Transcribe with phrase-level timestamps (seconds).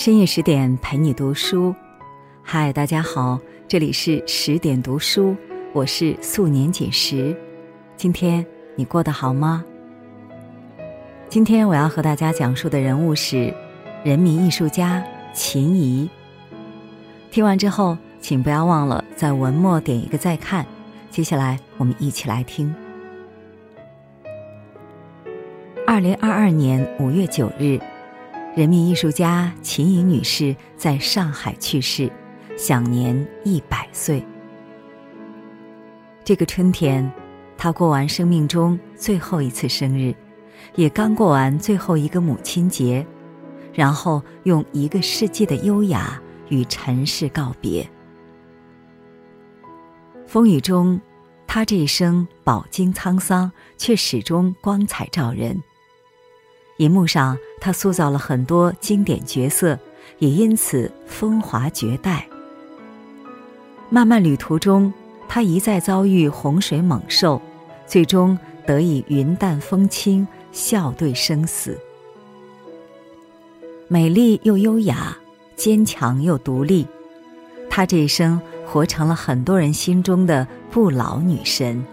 [0.00, 1.74] 深夜十点陪你读书，
[2.42, 5.36] 嗨，大家好，这里是十点读书，
[5.74, 7.36] 我是素年锦时。
[7.98, 9.62] 今天你过得好吗？
[11.28, 13.52] 今天我要和大家讲述的人物是
[14.02, 15.04] 人民艺术家
[15.34, 16.08] 秦怡。
[17.30, 20.64] 听完之后，请不要忘了在文末点一个再看。
[21.10, 22.74] 接下来我们一起来听。
[25.86, 27.78] 二零二二年五月九日。
[28.56, 32.10] 人民艺术家秦怡女士在上海去世，
[32.56, 34.24] 享年一百岁。
[36.24, 37.08] 这个春天，
[37.56, 40.12] 她过完生命中最后一次生日，
[40.74, 43.06] 也刚过完最后一个母亲节，
[43.72, 47.88] 然后用一个世纪的优雅与尘世告别。
[50.26, 51.00] 风雨中，
[51.46, 55.56] 她这一生饱经沧桑，却始终光彩照人。
[56.78, 59.78] 银幕上，他塑造了很多经典角色，
[60.18, 62.26] 也因此风华绝代。
[63.90, 64.92] 漫漫旅途中，
[65.28, 67.40] 他一再遭遇洪水猛兽，
[67.86, 71.78] 最终得以云淡风轻，笑对生死。
[73.88, 75.16] 美丽又优雅，
[75.54, 76.86] 坚强又独立，
[77.68, 81.84] 她这一生活成了很多人心中的不老女神。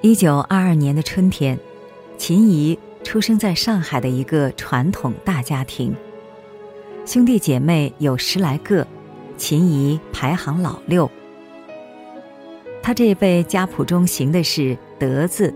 [0.00, 1.58] 一九二二年的春天。
[2.16, 2.76] 秦怡
[3.08, 5.96] 出生在上海的一个传统大家庭，
[7.06, 8.86] 兄弟姐妹有十来个，
[9.38, 11.10] 秦怡排行老六。
[12.82, 15.54] 他这辈家谱中行的是“德”字，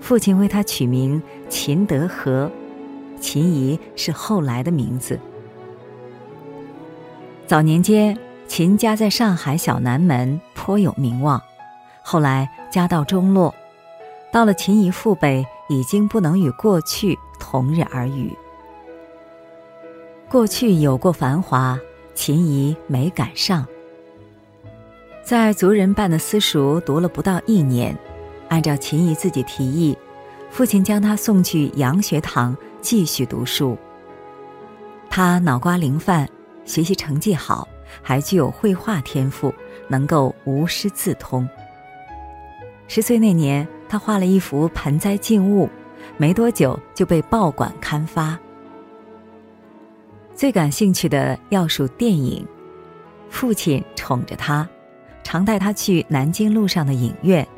[0.00, 2.50] 父亲为他取名秦德和，
[3.20, 5.20] 秦怡是后来的名字。
[7.46, 8.18] 早年间，
[8.48, 11.40] 秦家在上海小南门颇有名望，
[12.02, 13.54] 后来家道中落，
[14.32, 15.46] 到了秦怡父辈。
[15.68, 18.36] 已经不能与过去同日而语。
[20.28, 21.78] 过去有过繁华，
[22.14, 23.66] 秦怡没赶上。
[25.22, 27.96] 在族人办的私塾读了不到一年，
[28.48, 29.96] 按照秦怡自己提议，
[30.50, 33.76] 父亲将他送去洋学堂继续读书。
[35.10, 36.28] 他脑瓜灵泛，
[36.64, 37.68] 学习成绩好，
[38.02, 39.52] 还具有绘画天赋，
[39.86, 41.48] 能够无师自通。
[42.86, 43.68] 十岁那年。
[43.88, 45.68] 他画了一幅盆栽静物，
[46.16, 48.38] 没多久就被报馆刊发。
[50.34, 52.46] 最感兴趣的要数电影，
[53.30, 54.68] 父亲宠着他，
[55.24, 57.42] 常带他去南京路上的影院。《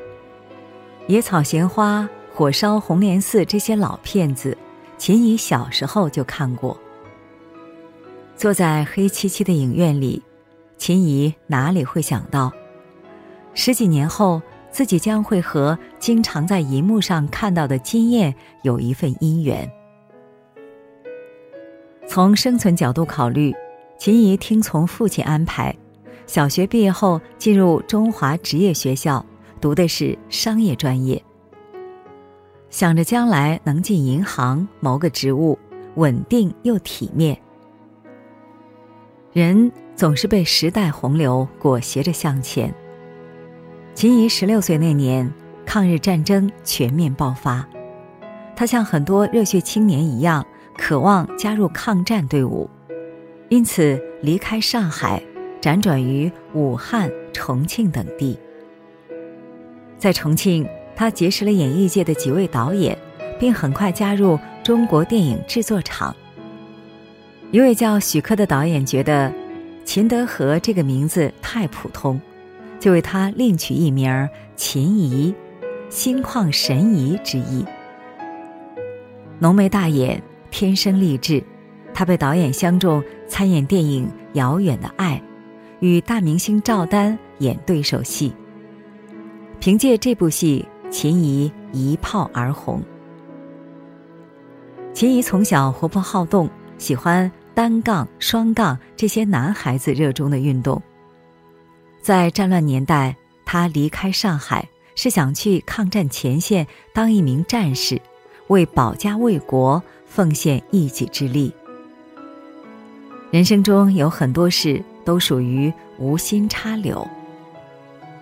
[1.08, 2.02] 野草闲花》
[2.32, 4.56] 《火烧红莲寺》这些老片子，
[4.96, 6.78] 秦怡小时候就看过。
[8.36, 10.22] 坐在黑漆漆的影院里，
[10.78, 12.52] 秦怡哪里会想到，
[13.52, 14.40] 十几年后。
[14.70, 19.70] 自己将会和经常在银幕上看到的金燕有一份姻缘。
[22.06, 23.54] 从生存角度考虑，
[23.98, 25.74] 秦怡听从父亲安排，
[26.26, 29.24] 小学毕业后进入中华职业学校，
[29.60, 31.22] 读的是商业专业。
[32.68, 35.58] 想着将来能进银行谋个职务，
[35.96, 37.36] 稳定又体面。
[39.32, 42.72] 人总是被时代洪流裹挟着向前。
[43.92, 45.30] 秦怡十六岁那年，
[45.66, 47.68] 抗日战争全面爆发，
[48.56, 50.46] 他像很多热血青年一样，
[50.78, 52.70] 渴望加入抗战队伍，
[53.50, 55.22] 因此离开上海，
[55.60, 58.38] 辗转于武汉、重庆等地。
[59.98, 62.96] 在重庆，他结识了演艺界的几位导演，
[63.38, 66.16] 并很快加入中国电影制作厂。
[67.50, 69.30] 一位叫许克的导演觉得，
[69.84, 72.18] 秦德和这个名字太普通。
[72.80, 75.32] 就为他另取一名儿秦怡，
[75.90, 77.64] 心旷神怡之意。
[79.38, 80.20] 浓眉大眼，
[80.50, 81.44] 天生丽质，
[81.92, 85.16] 他被导演相中，参演电影《遥远的爱》，
[85.80, 88.32] 与大明星赵丹演对手戏。
[89.60, 92.82] 凭借这部戏，秦怡一炮而红。
[94.94, 96.48] 秦怡从小活泼好动，
[96.78, 100.82] 喜欢单杠、双杠这些男孩子热衷的运动。
[102.02, 103.14] 在战乱年代，
[103.44, 108.00] 他离开上海是想去抗战前线当一名战士，
[108.48, 111.52] 为保家卫国奉献一己之力。
[113.30, 117.06] 人生中有很多事都属于无心插柳，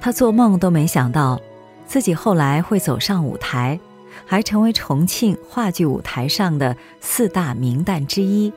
[0.00, 1.40] 他做梦都没想到，
[1.86, 3.78] 自己后来会走上舞台，
[4.26, 8.52] 还成为重庆话剧舞台上的四大名旦之一，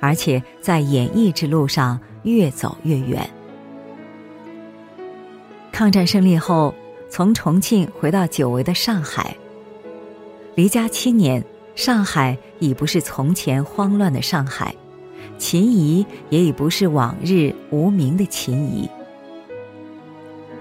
[0.00, 3.30] 而且在演艺之路上越走越远。
[5.76, 6.74] 抗战胜利后，
[7.10, 9.36] 从重庆回到久违的上海。
[10.54, 11.44] 离家七年，
[11.74, 14.74] 上海已不是从前慌乱的上海，
[15.36, 18.88] 秦怡也已不是往日无名的秦怡。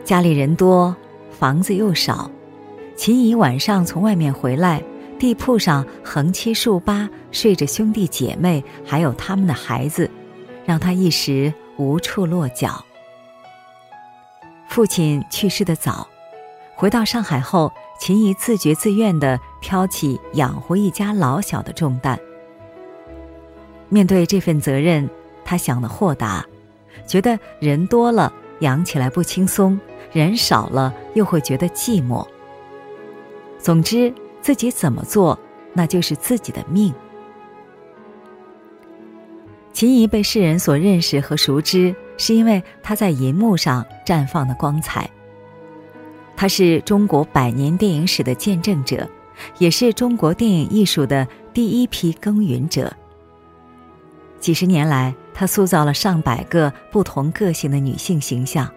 [0.04, 0.94] 家里人多，
[1.32, 2.30] 房子又少，
[2.98, 4.84] 秦怡晚上从外面回来，
[5.18, 10.12] 地铺上横七竖八睡着兄弟姐妹，还有他们的孩子，
[10.66, 12.84] 让他一时无处落脚。
[14.76, 16.06] 父亲去世的早。
[16.76, 22.20] 回到上海后，秦怡自觉自愿地挑起养活一家老小的重担。
[23.88, 25.10] 面对这份责任，
[25.46, 26.46] 他想的豁达，
[27.08, 29.80] 觉得人多了养起来不轻松，
[30.12, 32.28] 人少了又会觉得寂寞。
[33.58, 35.40] 总之，自己怎么做，
[35.72, 36.94] 那就是自己的命。
[39.72, 45.10] 秦怡被世人所认识和熟知，是因为她在银幕上绽放的光彩。
[46.38, 49.08] 他是中国百年电影史的见证者，
[49.58, 52.94] 也是中国电影艺术的第一批耕耘者。
[54.42, 58.70] 几十年来，他塑造了上百个不同个性的女性形象。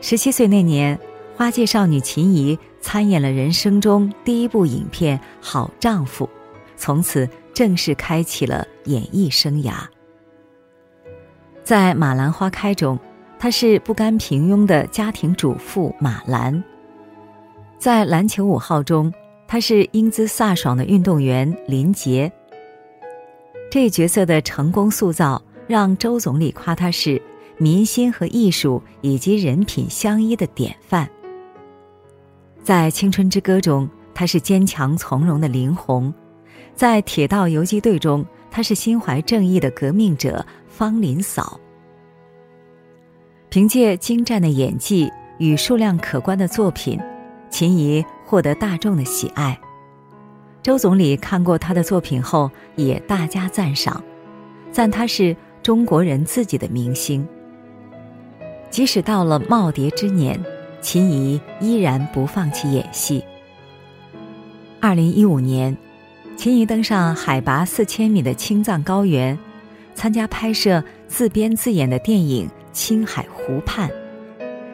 [0.00, 0.98] 十七岁那年，
[1.36, 6.26] 花季少女秦怡参演了人生中第一部影片《好丈夫》，
[6.76, 9.74] 从此正式开启了演艺生涯。
[11.64, 12.98] 在《马兰花开》中。
[13.36, 16.62] 她是不甘平庸的家庭主妇马兰，
[17.78, 19.12] 在《篮球五号》中，
[19.46, 22.30] 她是英姿飒爽的运动员林杰。
[23.70, 27.20] 这一角色的成功塑造，让周总理夸她是
[27.58, 31.06] 民心和艺术以及人品相依的典范。
[32.62, 36.10] 在《青春之歌》中，她是坚强从容的林红；
[36.74, 40.46] 在《铁道游击队》中，她是心怀正义的革命者
[40.76, 41.60] 方林嫂。
[43.48, 47.00] 凭借精湛的演技与数量可观的作品，
[47.48, 49.56] 秦怡获得大众的喜爱。
[50.60, 54.02] 周总理看过他的作品后，也大加赞赏，
[54.72, 57.24] 赞他是中国人自己的明星。
[58.70, 60.42] 即使到了耄耋之年，
[60.80, 63.22] 秦怡依然不放弃演戏。
[64.80, 65.76] 二零一五年，
[66.36, 69.38] 秦怡登上海拔四千米的青藏高原，
[69.94, 72.48] 参加拍摄自编自演的电影。
[72.74, 73.88] 青海湖畔，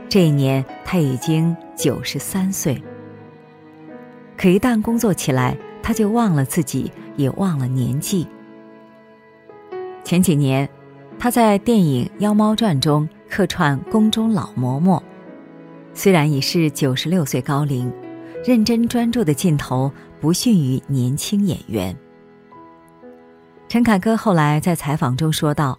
[0.08, 2.82] 这一年他已经九十三岁。
[4.38, 8.26] 可一旦工作起来，他就忘了自己，也忘了年纪。
[10.02, 10.66] 前几年，
[11.18, 14.98] 他在电影《妖猫传》中客串宫中老嬷嬷，
[15.92, 17.92] 虽然已是九十六岁高龄，
[18.42, 21.94] 认真专注的劲头不逊于年轻演员。
[23.70, 25.78] 陈凯歌后来在采访中说道。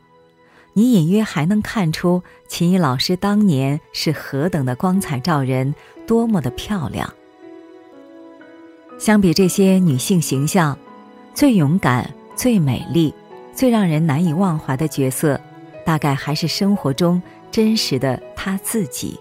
[0.71, 5.75] 你隐约还能看出秦怡老师当年是何等的光彩照人，
[6.07, 7.13] 多么的漂亮。
[8.97, 10.77] 相比这些女性形象，
[11.33, 13.13] 最勇敢、最美丽、
[13.53, 15.37] 最让人难以忘怀的角色，
[15.85, 17.21] 大概还是生活中
[17.51, 19.19] 真实的她自己。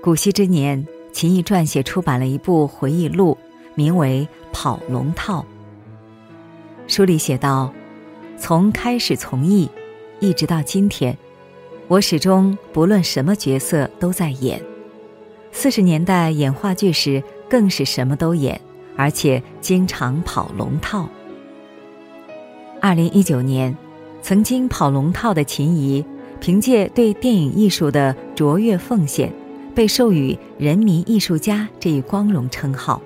[0.00, 3.36] 古稀之年，秦怡撰写出版了一部回忆录，
[3.74, 5.40] 名为《跑龙套》。
[6.90, 7.72] 书里写道
[8.36, 9.70] ：“从开始从艺。”
[10.18, 11.16] 一直到今天，
[11.86, 14.60] 我始终不论什么角色都在演。
[15.52, 18.60] 四十年代演话剧时，更是什么都演，
[18.96, 21.08] 而且经常跑龙套。
[22.80, 23.74] 二零一九年，
[24.20, 26.04] 曾经跑龙套的秦怡，
[26.40, 29.32] 凭借对电影艺术的卓越奉献，
[29.76, 33.00] 被授予“人民艺术家”这一光荣称号。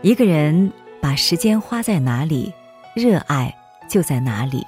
[0.00, 0.72] 一个人
[1.02, 2.54] 把时间花在哪里，
[2.94, 3.52] 热爱
[3.88, 4.64] 就在哪里。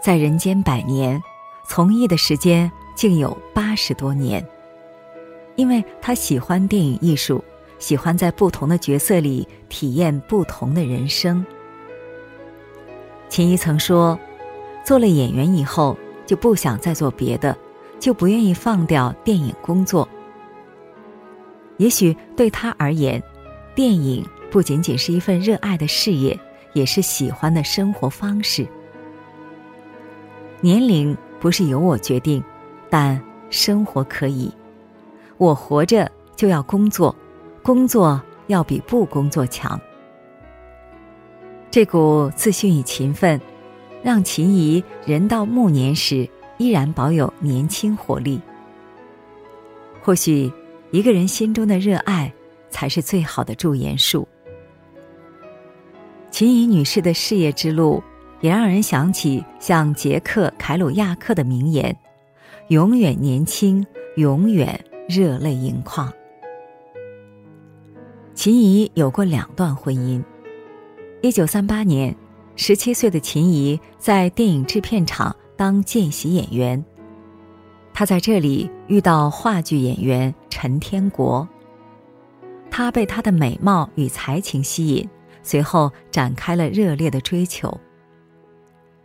[0.00, 1.20] 在人间百年，
[1.66, 4.46] 从艺的时间竟有八十多年。
[5.56, 7.42] 因为他喜欢电影艺术，
[7.80, 11.44] 喜欢在不同的角色里体验不同的人生。
[13.28, 14.16] 秦怡曾说
[14.86, 17.58] ：“做了演员以后，就不想再做别的，
[17.98, 20.08] 就不愿意放掉电影工作。”
[21.78, 23.20] 也许对他而言，
[23.74, 26.38] 电影不仅仅是一份热爱的事业，
[26.74, 28.66] 也是喜欢的生活方式。
[30.60, 32.44] 年龄不是由我决定，
[32.90, 33.18] 但
[33.48, 34.52] 生活可以。
[35.38, 37.16] 我活着就要工作，
[37.62, 39.80] 工作要比不工作强。
[41.70, 43.40] 这股自信与勤奋，
[44.02, 46.28] 让秦怡人到暮年时
[46.58, 48.38] 依然保有年轻活力。
[50.02, 50.52] 或许，
[50.90, 52.30] 一个人心中的热爱，
[52.68, 54.28] 才是最好的驻颜术。
[56.42, 58.02] 秦怡女士的事业之路。
[58.40, 61.96] 也让人想起像杰克·凯鲁亚克的名言
[62.66, 66.12] ：“永远年轻，永远热泪盈眶。”
[68.34, 70.20] 秦怡有过两段婚姻。
[71.20, 72.12] 一九三八年，
[72.56, 76.84] 十七岁的秦怡在电影制片厂当见习演员。
[77.94, 81.48] 她在这里遇到话剧演员陈天国，
[82.68, 85.08] 他被她的美貌与才情吸引，
[85.42, 87.80] 随后展开了热烈的追求。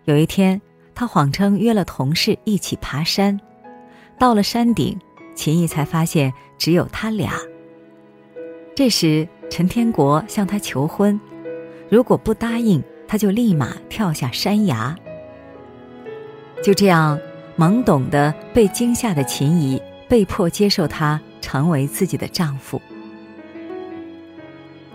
[0.05, 0.61] 有一天，
[0.95, 3.39] 他谎称约了同事一起爬山，
[4.17, 4.97] 到了山顶，
[5.35, 7.33] 秦怡才发现只有他俩。
[8.75, 11.19] 这时，陈天国向她求婚，
[11.89, 14.95] 如果不答应，他就立马跳下山崖。
[16.63, 17.19] 就这样。
[17.57, 22.79] 懵懂的、被惊吓的秦怡被迫接受他成为自己的丈夫。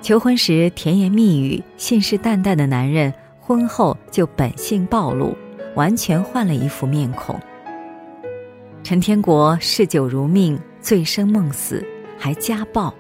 [0.03, 5.33] 求婚时甜言蜜语、信誓旦旦的男人，婚后就本性暴露，
[5.77, 7.39] 完全换了一副面孔。
[8.83, 11.87] 陈天国嗜酒如命、醉生梦死，
[12.19, 12.93] 还家暴。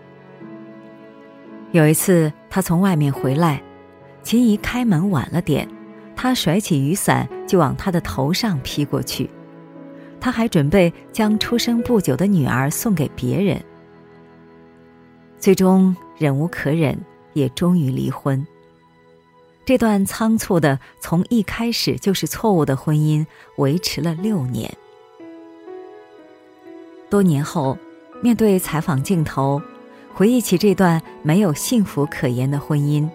[1.73, 3.61] 有一次，他从外面回来，
[4.23, 5.69] 秦怡开门晚了点，
[6.15, 9.29] 他甩起雨伞就往他的头上劈过去。
[10.21, 13.61] 他还准备将出生不久的女儿送给别人，
[15.37, 16.99] 最终忍无可忍，
[17.33, 18.47] 也终于离婚。
[19.65, 23.25] 这段仓促的、从一开始就是错误的婚姻
[23.57, 24.73] 维持了六年。
[27.09, 27.79] 多年后，
[28.21, 29.63] 面对采访镜头，
[30.13, 33.09] 回忆起这段没有幸福可言的婚姻，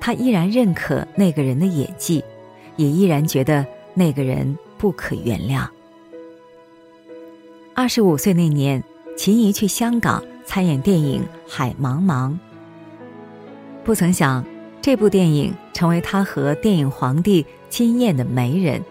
[0.00, 2.22] 他依然认可那个人的演技，
[2.76, 5.66] 也依然觉得那个人不可原谅。
[7.74, 8.82] 二十五岁那年，
[9.16, 12.30] 秦怡去香港参演电影《海茫茫》。
[13.84, 14.44] 不曾想，
[14.82, 18.82] 这部电影成为他和电影皇帝金燕的媒人。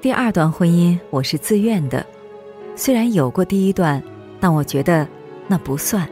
[0.00, 2.04] 第二段婚姻我是自愿的，
[2.76, 4.02] 虽然有过第一段，
[4.38, 5.06] 但我觉得
[5.46, 6.08] 那不算。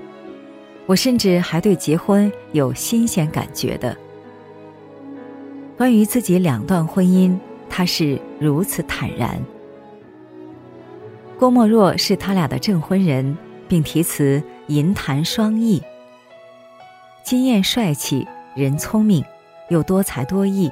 [0.87, 3.97] 我甚至还对结婚有新鲜感觉的。
[5.77, 7.37] 关于自己两段婚姻，
[7.69, 9.41] 他是如此坦然。
[11.38, 13.37] 郭沫若是他俩的证婚人，
[13.69, 15.83] 并题词银坛双翼。
[17.23, 19.23] 金燕帅气，人聪明，
[19.69, 20.71] 又多才多艺，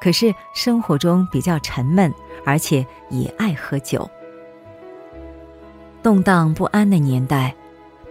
[0.00, 4.08] 可是生活中比较沉闷，而且也爱喝酒。
[6.04, 7.52] 动荡不安的年代，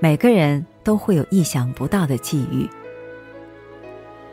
[0.01, 2.69] 每个人都会有意想不到的际遇。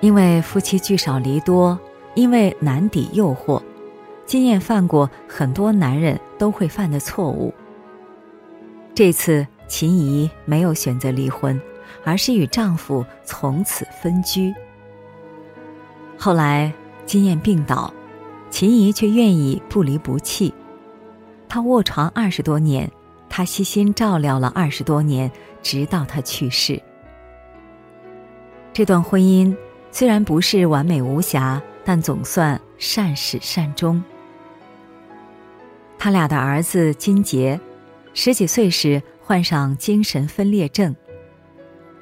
[0.01, 1.79] 因为夫妻聚少离多，
[2.15, 3.63] 因为难抵诱惑。
[4.27, 7.55] 金燕犯过很多男人都会犯的错误。
[8.97, 11.61] 这次秦怡没有选择离婚，
[12.03, 14.53] 而是与丈夫从此分居。
[16.19, 16.73] 后来
[17.07, 17.95] 金燕病倒，
[18.51, 20.53] 秦怡却愿意不离不弃。
[21.49, 22.91] 她卧床二十多年，
[23.29, 25.31] 她悉心照料了二十多年，
[25.63, 26.83] 直到她去世。
[28.73, 29.57] 这段婚姻
[29.93, 34.03] 虽然不是完美无瑕，但总算善始善终。
[36.03, 37.61] 他俩的儿子金杰，
[38.13, 40.93] 十几岁时患上精神分裂症。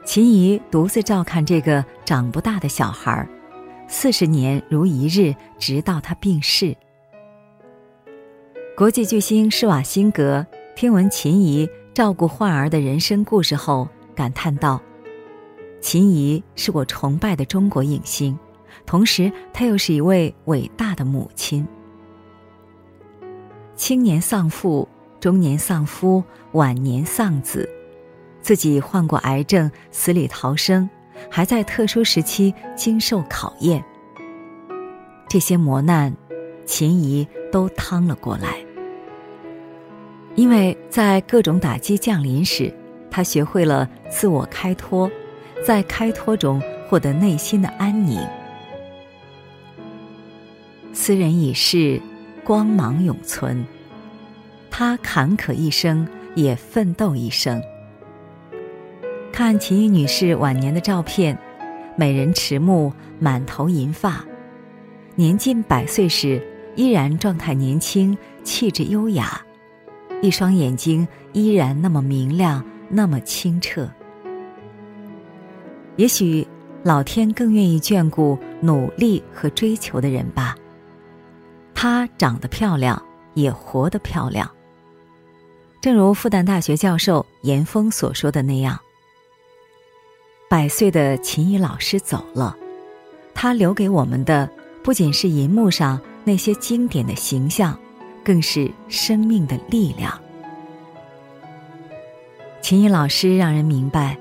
[0.07, 3.29] 秦怡独自照看这个长不大的小孩儿，
[3.89, 6.75] 四十年如一日，直到他病逝。
[8.75, 14.81] 国际巨星施瓦辛格听闻秦怡照顾患儿的人生故事后，感叹道
[15.83, 18.35] ：“秦怡是我崇拜的中国影星，
[18.87, 21.69] 同时她又是一位伟大的母亲。”
[23.81, 24.87] 青年丧父，
[25.21, 26.23] 中年丧夫，
[26.53, 27.67] 晚年丧子，
[28.43, 30.87] 自己患过癌症，死里逃生，
[31.31, 33.83] 还在特殊时期经受考验。
[35.31, 36.15] 这些磨难，
[36.67, 38.63] 秦怡都趟了过来。
[40.35, 42.71] 因为在各种打击降临时，
[43.11, 45.11] 他学会了自我开脱，
[45.65, 48.21] 在开脱中获得内心的安宁。
[50.93, 51.99] 斯人已逝。
[52.51, 53.65] 光芒永存。
[54.73, 56.05] 他坎坷一生，
[56.35, 57.63] 也奋斗一生。
[59.33, 61.39] 看秦怡女士晚年的照片，
[61.95, 64.25] 美人迟暮，满头银发，
[65.15, 69.41] 年近百岁时依然状态年轻，气质优雅，
[70.21, 73.89] 一双眼睛依然那么明亮，那么清澈。
[75.95, 76.45] 也许
[76.83, 80.57] 老天更愿意眷顾努力和追求的人吧。
[81.75, 83.03] 她长得漂亮，
[83.35, 84.51] 也活得漂亮。
[85.81, 88.79] 正如复旦大学教授严峰所说的那样，
[90.49, 92.55] 百岁的秦怡老师走了，
[93.35, 94.51] 他留给我们的
[94.83, 97.79] 不仅是银幕上那些经典的形象，
[98.23, 100.21] 更是生命的力量。
[102.61, 104.19] 秦怡老师让人明白，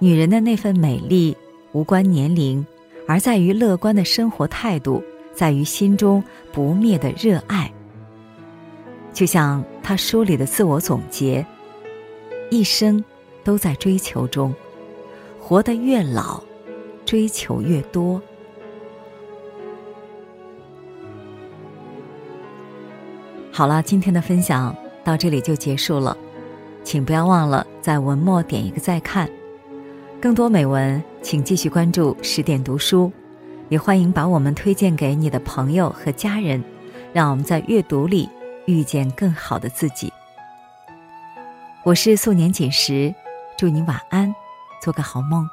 [0.00, 1.36] 女人的那份美丽
[1.70, 2.66] 无关年龄，
[3.06, 5.00] 而在于乐观的生活态度，
[5.40, 7.72] 在于心中不灭的热爱。
[9.10, 11.46] 就像他书里的自我总结：
[12.50, 13.02] 一生
[13.42, 14.54] 都在追求中，
[15.40, 16.42] 活得越老，
[17.06, 18.20] 追求越多。
[23.50, 26.14] 好了，今天的分享到这里就结束了，
[26.84, 29.26] 请不要忘了在文末点一个再看。
[30.20, 33.10] 更多美文，请继续关注十点读书，
[33.70, 36.62] 也欢迎把我们推荐给你的朋友和家人，
[37.12, 38.28] 让我们在阅读里
[38.66, 40.12] 遇见更好的自己。
[41.84, 43.14] 我是素年锦时，
[43.56, 44.34] 祝你晚安，
[44.82, 45.48] 做个好梦。